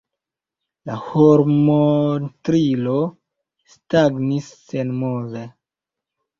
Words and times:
La 0.89 0.95
hormontrilo 1.09 2.95
stagnis 3.77 4.51
senmove. 4.67 5.49